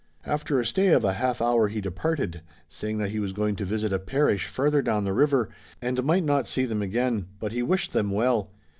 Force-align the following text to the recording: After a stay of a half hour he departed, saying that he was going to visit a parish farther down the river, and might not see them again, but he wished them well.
After 0.25 0.59
a 0.59 0.65
stay 0.65 0.87
of 0.87 1.05
a 1.05 1.13
half 1.13 1.43
hour 1.43 1.67
he 1.67 1.79
departed, 1.79 2.41
saying 2.67 2.97
that 2.97 3.11
he 3.11 3.19
was 3.19 3.33
going 3.33 3.55
to 3.57 3.65
visit 3.65 3.93
a 3.93 3.99
parish 3.99 4.47
farther 4.47 4.81
down 4.81 5.03
the 5.05 5.13
river, 5.13 5.49
and 5.79 6.03
might 6.03 6.23
not 6.23 6.47
see 6.47 6.65
them 6.65 6.81
again, 6.81 7.27
but 7.39 7.51
he 7.51 7.61
wished 7.61 7.93
them 7.93 8.09
well. 8.09 8.49